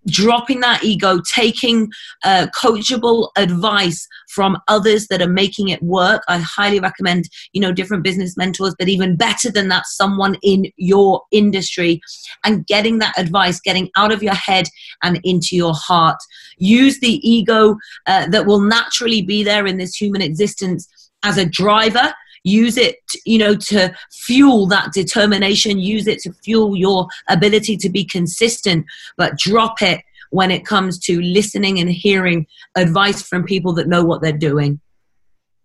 dropping 0.09 0.61
that 0.61 0.83
ego, 0.85 1.21
taking 1.35 1.91
uh, 2.25 2.47
coachable 2.55 3.31
advice 3.37 4.07
from 4.29 4.59
others 4.69 5.07
that 5.09 5.23
are 5.23 5.29
making 5.29 5.69
it 5.69 5.83
work. 5.83 6.23
I 6.29 6.39
highly 6.39 6.81
recommend, 6.81 7.29
you 7.53 7.61
know, 7.61 7.73
different 7.73 8.05
business 8.05 8.37
mentors, 8.37 8.75
but 8.79 8.89
even 8.89 9.17
better 9.17 9.51
than 9.51 9.69
that, 9.69 9.87
someone 9.87 10.37
in 10.43 10.71
your 10.77 11.23
industry 11.31 12.01
and 12.45 12.67
getting 12.67 12.99
that 12.99 13.19
advice, 13.19 13.61
getting 13.61 13.91
out 13.97 14.13
of 14.13 14.23
your 14.23 14.35
head 14.35 14.67
and 15.03 15.21
into 15.25 15.57
your 15.57 15.75
heart. 15.75 16.19
Use 16.59 17.01
the 17.01 17.21
ego 17.29 17.77
uh, 18.07 18.27
that 18.29 18.47
will 18.47 18.61
naturally 18.61 19.23
be 19.23 19.43
there 19.45 19.67
in 19.67 19.79
this 19.79 19.95
human 19.95 20.23
existence 20.23 20.89
as 21.25 21.37
a 21.37 21.45
driver 21.45 22.13
use 22.45 22.77
it 22.77 22.97
you 23.25 23.39
know 23.39 23.55
to 23.55 23.93
fuel 24.13 24.67
that 24.67 24.93
determination 24.93 25.79
use 25.79 26.07
it 26.07 26.19
to 26.21 26.33
fuel 26.33 26.77
your 26.77 27.07
ability 27.29 27.77
to 27.77 27.89
be 27.89 28.05
consistent 28.05 28.85
but 29.17 29.37
drop 29.39 29.81
it 29.83 30.01
when 30.31 30.51
it 30.51 30.65
comes 30.65 30.99
to 30.99 31.21
listening 31.21 31.79
and 31.79 31.91
hearing 31.91 32.47
advice 32.77 33.23
from 33.23 33.45
people 33.45 33.73
that 33.73 33.89
know 33.89 34.05
what 34.05 34.21
they're 34.23 34.33
doing 34.33 34.81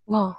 wow 0.06 0.36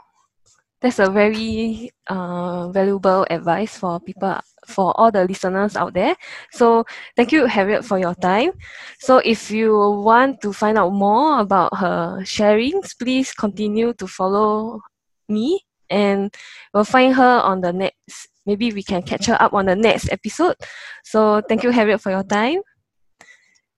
that's 0.84 0.98
a 0.98 1.08
very 1.08 1.90
uh, 2.08 2.68
valuable 2.68 3.24
advice 3.30 3.78
for 3.78 3.98
people 4.00 4.38
for 4.66 4.92
all 5.00 5.10
the 5.10 5.24
listeners 5.24 5.76
out 5.76 5.94
there. 5.94 6.14
So 6.52 6.84
thank 7.16 7.32
you, 7.32 7.46
Harriet, 7.46 7.86
for 7.86 7.98
your 7.98 8.14
time. 8.14 8.52
So 8.98 9.16
if 9.24 9.50
you 9.50 9.72
want 9.72 10.42
to 10.42 10.52
find 10.52 10.76
out 10.76 10.92
more 10.92 11.40
about 11.40 11.74
her 11.78 12.18
sharings, 12.24 12.92
please 12.98 13.32
continue 13.32 13.94
to 13.94 14.06
follow 14.06 14.82
me 15.26 15.64
and 15.90 16.34
we'll 16.72 16.84
find 16.84 17.14
her 17.14 17.40
on 17.40 17.60
the 17.60 17.72
next 17.72 18.28
maybe 18.46 18.72
we 18.72 18.82
can 18.82 19.02
catch 19.02 19.26
her 19.26 19.40
up 19.40 19.54
on 19.54 19.66
the 19.66 19.76
next 19.76 20.10
episode. 20.12 20.56
So 21.02 21.40
thank 21.48 21.62
you, 21.62 21.70
Harriet, 21.70 22.00
for 22.00 22.10
your 22.10 22.24
time. 22.24 22.60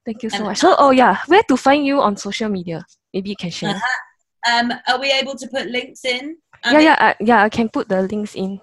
Thank 0.05 0.23
you 0.23 0.31
so 0.31 0.45
much. 0.45 0.59
So 0.59 0.75
oh 0.79 0.91
yeah, 0.91 1.19
where 1.27 1.43
to 1.49 1.57
find 1.57 1.85
you 1.85 2.01
on 2.01 2.17
social 2.17 2.49
media? 2.49 2.85
Maybe 3.13 3.31
you 3.31 3.37
can 3.37 3.51
share. 3.51 3.71
Uh-huh. 3.71 4.61
Um, 4.61 4.73
are 4.87 5.01
we 5.01 5.11
able 5.11 5.35
to 5.35 5.49
put 5.49 5.67
links 5.67 6.05
in? 6.05 6.37
yeah, 6.65 6.79
yeah, 6.79 6.97
uh, 6.99 7.15
yeah. 7.21 7.43
I 7.43 7.49
can 7.49 7.69
put 7.69 7.89
the 7.89 8.03
links 8.03 8.35
in. 8.35 8.61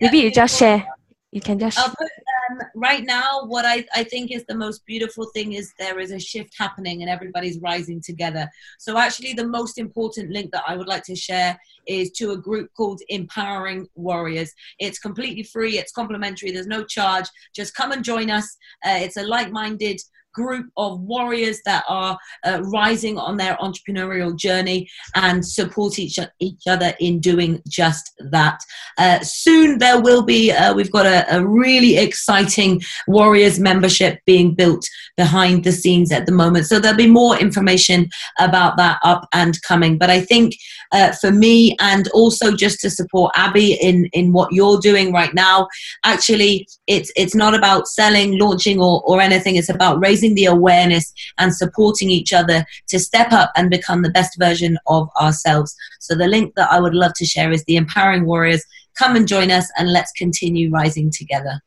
Maybe 0.00 0.18
yeah, 0.18 0.24
you 0.24 0.30
just 0.30 0.58
share 0.58 0.86
you 1.32 1.40
can 1.40 1.58
just 1.58 1.76
put 1.76 2.08
um, 2.50 2.58
right 2.74 3.04
now 3.04 3.44
what 3.46 3.64
I, 3.64 3.84
I 3.94 4.04
think 4.04 4.30
is 4.30 4.44
the 4.46 4.54
most 4.54 4.86
beautiful 4.86 5.26
thing 5.34 5.52
is 5.54 5.72
there 5.78 5.98
is 5.98 6.12
a 6.12 6.20
shift 6.20 6.54
happening 6.56 7.02
and 7.02 7.10
everybody's 7.10 7.58
rising 7.60 8.00
together. 8.00 8.48
So 8.78 8.96
actually 8.96 9.32
the 9.32 9.46
most 9.46 9.76
important 9.78 10.30
link 10.30 10.52
that 10.52 10.64
i 10.66 10.76
would 10.76 10.86
like 10.86 11.02
to 11.04 11.16
share 11.16 11.58
is 11.86 12.10
to 12.12 12.30
a 12.30 12.36
group 12.36 12.70
called 12.76 13.00
empowering 13.08 13.88
warriors. 13.94 14.52
It's 14.78 14.98
completely 14.98 15.42
free. 15.42 15.78
It's 15.78 15.92
complimentary. 15.92 16.52
There's 16.52 16.66
no 16.66 16.84
charge. 16.84 17.26
Just 17.54 17.74
come 17.74 17.92
and 17.92 18.04
join 18.04 18.30
us. 18.30 18.56
Uh, 18.84 18.98
it's 19.00 19.16
a 19.16 19.22
like-minded 19.22 20.00
group 20.36 20.66
of 20.76 21.00
warriors 21.00 21.60
that 21.64 21.82
are 21.88 22.18
uh, 22.44 22.60
rising 22.64 23.16
on 23.18 23.38
their 23.38 23.56
entrepreneurial 23.56 24.36
journey 24.36 24.86
and 25.14 25.44
support 25.44 25.98
each, 25.98 26.18
each 26.40 26.62
other 26.68 26.92
in 27.00 27.18
doing 27.20 27.62
just 27.66 28.12
that. 28.30 28.60
Uh, 28.98 29.18
soon 29.20 29.78
there 29.78 30.00
will 30.00 30.22
be, 30.22 30.52
uh, 30.52 30.74
we've 30.74 30.92
got 30.92 31.06
a, 31.06 31.24
a, 31.34 31.46
really 31.46 31.96
exciting 31.96 32.80
Warriors 33.06 33.58
membership 33.58 34.20
being 34.26 34.54
built 34.54 34.86
behind 35.16 35.64
the 35.64 35.72
scenes 35.72 36.12
at 36.12 36.26
the 36.26 36.32
moment. 36.32 36.66
So 36.66 36.78
there'll 36.78 36.96
be 36.96 37.06
more 37.06 37.38
information 37.38 38.10
about 38.38 38.76
that 38.76 38.98
up 39.02 39.26
and 39.32 39.60
coming. 39.62 39.96
But 39.96 40.10
I 40.10 40.20
think 40.20 40.54
uh, 40.92 41.12
for 41.12 41.30
me 41.30 41.76
and 41.80 42.08
also 42.08 42.54
just 42.54 42.80
to 42.80 42.90
support 42.90 43.32
Abby 43.34 43.74
in, 43.74 44.06
in 44.12 44.32
what 44.32 44.52
you're 44.52 44.80
doing 44.80 45.12
right 45.12 45.32
now, 45.32 45.68
actually 46.04 46.68
it's, 46.86 47.10
it's 47.16 47.34
not 47.34 47.54
about 47.54 47.88
selling, 47.88 48.38
launching 48.38 48.80
or, 48.80 49.02
or 49.06 49.20
anything. 49.20 49.56
It's 49.56 49.70
about 49.70 50.00
raising 50.00 50.25
raising 50.26 50.34
the 50.34 50.46
awareness 50.46 51.12
and 51.38 51.54
supporting 51.54 52.10
each 52.10 52.32
other 52.32 52.64
to 52.88 52.98
step 52.98 53.32
up 53.32 53.52
and 53.56 53.70
become 53.70 54.02
the 54.02 54.10
best 54.10 54.38
version 54.38 54.78
of 54.86 55.08
ourselves. 55.20 55.74
So, 56.00 56.14
the 56.14 56.26
link 56.26 56.54
that 56.56 56.70
I 56.70 56.80
would 56.80 56.94
love 56.94 57.12
to 57.16 57.24
share 57.24 57.52
is 57.52 57.64
the 57.64 57.76
Empowering 57.76 58.26
Warriors. 58.26 58.64
Come 58.98 59.16
and 59.16 59.28
join 59.28 59.50
us 59.50 59.70
and 59.76 59.92
let's 59.92 60.12
continue 60.12 60.70
rising 60.70 61.10
together. 61.10 61.60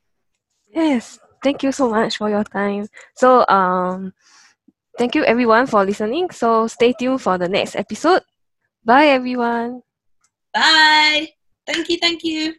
Yes, 0.67 1.19
thank 1.43 1.63
you 1.63 1.71
so 1.71 1.89
much 1.89 2.17
for 2.17 2.29
your 2.29 2.43
time. 2.43 2.87
So, 3.15 3.47
um, 3.47 4.13
thank 4.97 5.15
you 5.15 5.23
everyone 5.23 5.67
for 5.67 5.85
listening. 5.85 6.29
So, 6.31 6.67
stay 6.67 6.93
tuned 6.93 7.21
for 7.21 7.37
the 7.37 7.49
next 7.49 7.75
episode. 7.75 8.21
Bye, 8.83 9.07
everyone. 9.07 9.81
Bye. 10.53 11.29
Thank 11.67 11.89
you. 11.89 11.97
Thank 12.01 12.23
you. 12.23 12.55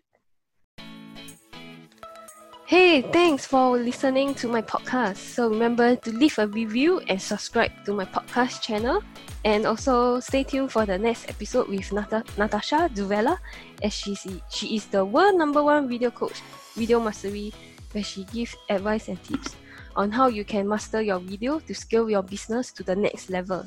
Hey, 2.71 3.03
thanks 3.03 3.45
for 3.45 3.75
listening 3.75 4.33
to 4.39 4.47
my 4.47 4.63
podcast. 4.63 5.17
So 5.35 5.51
remember 5.51 5.97
to 5.97 6.11
leave 6.15 6.39
a 6.39 6.47
review 6.47 7.03
and 7.11 7.21
subscribe 7.21 7.73
to 7.83 7.93
my 7.93 8.05
podcast 8.05 8.63
channel. 8.63 9.03
And 9.43 9.67
also 9.67 10.21
stay 10.21 10.45
tuned 10.45 10.71
for 10.71 10.87
the 10.87 10.97
next 10.97 11.29
episode 11.29 11.67
with 11.67 11.91
Nat- 11.91 12.23
Natasha 12.39 12.87
Duvella 12.95 13.39
as 13.83 13.93
she, 13.93 14.15
she 14.51 14.77
is 14.77 14.87
the 14.87 15.05
world 15.05 15.35
number 15.35 15.65
one 15.65 15.89
video 15.89 16.13
coach, 16.13 16.43
Video 16.77 17.01
Mastery, 17.01 17.53
where 17.91 18.05
she 18.05 18.23
gives 18.31 18.55
advice 18.69 19.09
and 19.09 19.21
tips 19.25 19.57
on 19.97 20.13
how 20.13 20.29
you 20.29 20.45
can 20.45 20.69
master 20.69 21.03
your 21.03 21.19
video 21.19 21.59
to 21.59 21.75
scale 21.75 22.09
your 22.09 22.23
business 22.23 22.71
to 22.71 22.85
the 22.85 22.95
next 22.95 23.31
level. 23.31 23.67